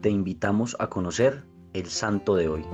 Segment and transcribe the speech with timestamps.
[0.00, 2.64] te invitamos a conocer el santo de hoy.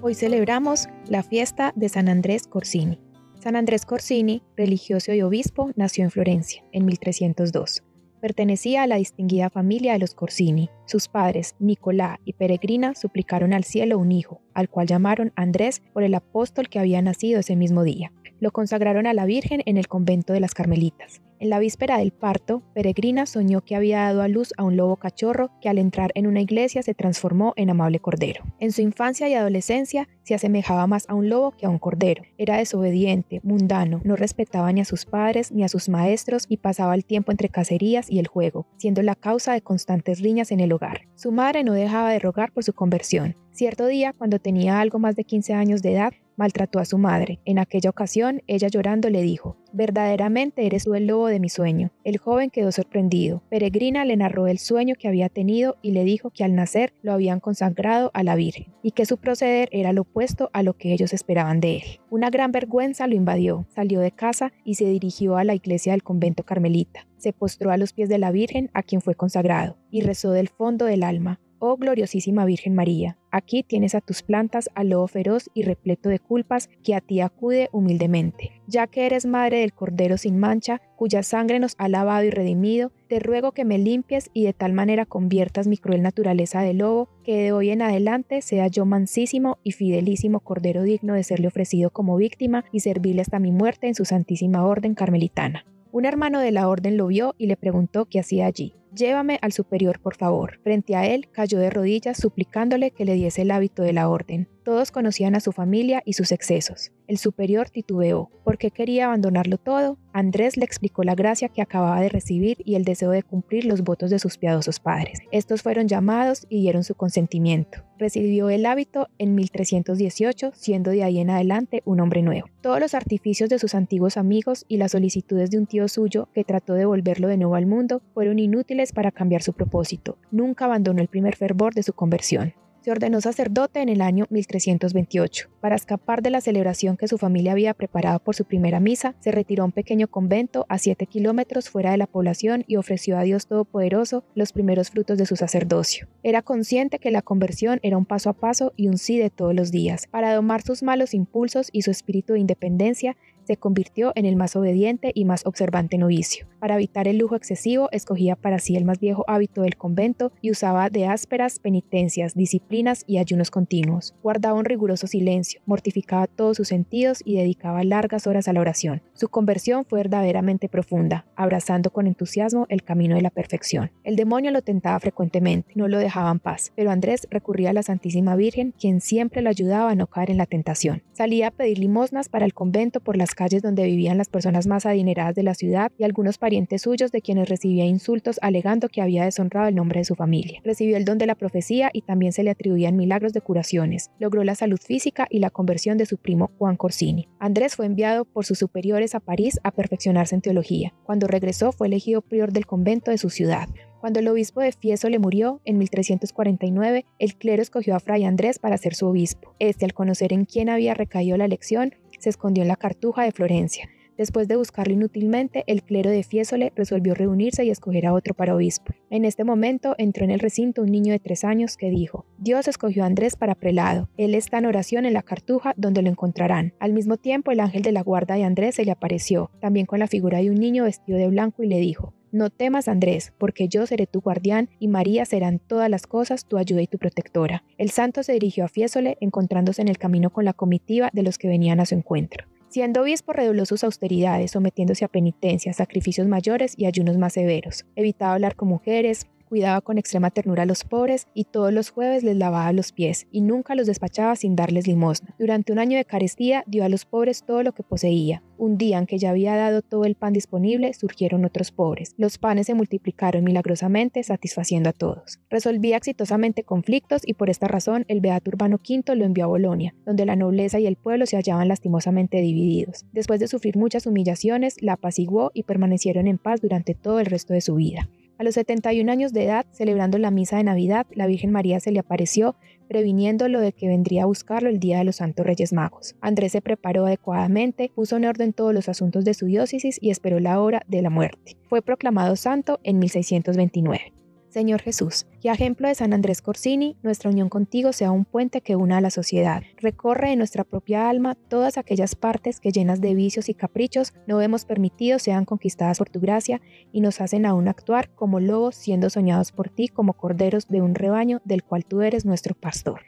[0.00, 3.00] Hoy celebramos la fiesta de San Andrés Corsini.
[3.40, 7.82] San Andrés Corsini, religioso y obispo, nació en Florencia en 1302.
[8.20, 10.70] Pertenecía a la distinguida familia de los Corsini.
[10.86, 16.04] Sus padres, Nicolá y Peregrina, suplicaron al cielo un hijo, al cual llamaron Andrés por
[16.04, 18.12] el apóstol que había nacido ese mismo día.
[18.40, 21.22] Lo consagraron a la Virgen en el convento de las Carmelitas.
[21.40, 24.96] En la víspera del parto, Peregrina soñó que había dado a luz a un lobo
[24.96, 28.44] cachorro que al entrar en una iglesia se transformó en amable cordero.
[28.60, 32.22] En su infancia y adolescencia se asemejaba más a un lobo que a un cordero.
[32.38, 36.94] Era desobediente, mundano, no respetaba ni a sus padres ni a sus maestros y pasaba
[36.94, 40.72] el tiempo entre cacerías y el juego, siendo la causa de constantes riñas en el
[40.72, 41.02] hogar.
[41.14, 43.36] Su madre no dejaba de rogar por su conversión.
[43.52, 47.40] Cierto día, cuando tenía algo más de 15 años de edad, maltrató a su madre.
[47.44, 51.90] En aquella ocasión, ella llorando le dijo, verdaderamente eres tú el lobo de mi sueño.
[52.04, 53.42] El joven quedó sorprendido.
[53.50, 57.12] Peregrina le narró el sueño que había tenido y le dijo que al nacer lo
[57.12, 60.92] habían consagrado a la Virgen y que su proceder era lo opuesto a lo que
[60.92, 61.82] ellos esperaban de él.
[62.10, 66.02] Una gran vergüenza lo invadió, salió de casa y se dirigió a la iglesia del
[66.02, 67.06] convento carmelita.
[67.16, 70.48] Se postró a los pies de la Virgen a quien fue consagrado y rezó del
[70.48, 75.50] fondo del alma, Oh gloriosísima Virgen María, aquí tienes a tus plantas al lobo feroz
[75.54, 78.52] y repleto de culpas que a ti acude humildemente.
[78.68, 82.92] Ya que eres madre del Cordero sin mancha, cuya sangre nos ha lavado y redimido,
[83.08, 87.08] te ruego que me limpies y de tal manera conviertas mi cruel naturaleza de lobo,
[87.24, 91.90] que de hoy en adelante sea yo mansísimo y fidelísimo Cordero digno de serle ofrecido
[91.90, 95.64] como víctima y servirle hasta mi muerte en su santísima orden carmelitana.
[95.94, 98.74] Un hermano de la orden lo vio y le preguntó qué hacía allí.
[98.92, 100.58] Llévame al superior, por favor.
[100.64, 104.48] Frente a él cayó de rodillas suplicándole que le diese el hábito de la orden.
[104.64, 106.90] Todos conocían a su familia y sus excesos.
[107.06, 108.30] El superior titubeó.
[108.44, 109.98] ¿Por qué quería abandonarlo todo?
[110.14, 113.82] Andrés le explicó la gracia que acababa de recibir y el deseo de cumplir los
[113.82, 115.18] votos de sus piadosos padres.
[115.32, 117.84] Estos fueron llamados y dieron su consentimiento.
[117.98, 122.48] Recibió el hábito en 1318, siendo de ahí en adelante un hombre nuevo.
[122.62, 126.42] Todos los artificios de sus antiguos amigos y las solicitudes de un tío suyo que
[126.42, 130.16] trató de volverlo de nuevo al mundo fueron inútiles para cambiar su propósito.
[130.30, 135.48] Nunca abandonó el primer fervor de su conversión se ordenó sacerdote en el año 1328.
[135.62, 139.32] Para escapar de la celebración que su familia había preparado por su primera misa, se
[139.32, 143.22] retiró a un pequeño convento a 7 kilómetros fuera de la población y ofreció a
[143.22, 146.08] Dios Todopoderoso los primeros frutos de su sacerdocio.
[146.22, 149.54] Era consciente que la conversión era un paso a paso y un sí de todos
[149.54, 150.06] los días.
[150.10, 154.56] Para domar sus malos impulsos y su espíritu de independencia, se convirtió en el más
[154.56, 156.46] obediente y más observante novicio.
[156.58, 160.50] Para evitar el lujo excesivo, escogía para sí el más viejo hábito del convento y
[160.50, 164.14] usaba de ásperas penitencias, disciplinas y ayunos continuos.
[164.22, 169.02] Guardaba un riguroso silencio, mortificaba todos sus sentidos y dedicaba largas horas a la oración.
[169.12, 173.90] Su conversión fue verdaderamente profunda, abrazando con entusiasmo el camino de la perfección.
[174.02, 177.82] El demonio lo tentaba frecuentemente, no lo dejaba en paz, pero Andrés recurría a la
[177.82, 181.02] Santísima Virgen, quien siempre lo ayudaba a no caer en la tentación.
[181.12, 184.86] Salía a pedir limosnas para el convento por las calles donde vivían las personas más
[184.86, 189.24] adineradas de la ciudad y algunos parientes suyos de quienes recibía insultos alegando que había
[189.24, 190.60] deshonrado el nombre de su familia.
[190.64, 194.10] Recibió el don de la profecía y también se le atribuían milagros de curaciones.
[194.18, 197.28] Logró la salud física y la conversión de su primo Juan Corsini.
[197.38, 200.94] Andrés fue enviado por sus superiores a París a perfeccionarse en teología.
[201.04, 203.68] Cuando regresó fue elegido prior del convento de su ciudad.
[204.04, 208.58] Cuando el obispo de Fieso le murió en 1349, el clero escogió a Fray Andrés
[208.58, 209.54] para ser su obispo.
[209.58, 211.94] Este, al conocer en quién había recaído la elección,
[212.24, 213.88] se escondió en la cartuja de Florencia.
[214.16, 218.54] Después de buscarlo inútilmente, el clero de Fiesole resolvió reunirse y escoger a otro para
[218.54, 218.92] obispo.
[219.10, 222.68] En este momento entró en el recinto un niño de tres años que dijo, Dios
[222.68, 224.08] escogió a Andrés para prelado.
[224.16, 226.74] Él está en oración en la cartuja donde lo encontrarán.
[226.78, 229.98] Al mismo tiempo, el ángel de la guarda de Andrés se le apareció, también con
[229.98, 233.68] la figura de un niño vestido de blanco y le dijo, no temas, Andrés, porque
[233.68, 237.62] yo seré tu guardián y María serán todas las cosas tu ayuda y tu protectora.
[237.78, 241.38] El santo se dirigió a Fiesole, encontrándose en el camino con la comitiva de los
[241.38, 242.46] que venían a su encuentro.
[242.68, 247.86] Siendo obispo, redobló sus austeridades, sometiéndose a penitencias, sacrificios mayores y ayunos más severos.
[247.94, 252.22] Evitaba hablar con mujeres, cuidaba con extrema ternura a los pobres y todos los jueves
[252.22, 255.34] les lavaba los pies y nunca los despachaba sin darles limosna.
[255.38, 258.42] Durante un año de carestía dio a los pobres todo lo que poseía.
[258.56, 262.14] Un día en que ya había dado todo el pan disponible, surgieron otros pobres.
[262.16, 265.40] Los panes se multiplicaron milagrosamente, satisfaciendo a todos.
[265.50, 269.94] Resolvía exitosamente conflictos y por esta razón el beato Urbano V lo envió a Bolonia,
[270.06, 273.04] donde la nobleza y el pueblo se hallaban lastimosamente divididos.
[273.12, 277.54] Después de sufrir muchas humillaciones, la apaciguó y permanecieron en paz durante todo el resto
[277.54, 278.08] de su vida.
[278.36, 281.92] A los 71 años de edad, celebrando la misa de Navidad, la Virgen María se
[281.92, 282.56] le apareció,
[282.88, 286.16] previniéndolo de que vendría a buscarlo el día de los Santos Reyes Magos.
[286.20, 290.40] Andrés se preparó adecuadamente, puso en orden todos los asuntos de su diócesis y esperó
[290.40, 291.56] la hora de la muerte.
[291.68, 294.23] Fue proclamado santo en 1629.
[294.54, 298.60] Señor Jesús, que a ejemplo de San Andrés Corsini, nuestra unión contigo sea un puente
[298.60, 299.64] que una a la sociedad.
[299.78, 304.40] Recorre en nuestra propia alma todas aquellas partes que llenas de vicios y caprichos no
[304.40, 306.60] hemos permitido sean conquistadas por tu gracia
[306.92, 310.94] y nos hacen aún actuar como lobos siendo soñados por ti como corderos de un
[310.94, 313.00] rebaño del cual tú eres nuestro pastor.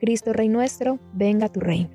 [0.00, 1.88] Cristo Rey nuestro, venga tu reino.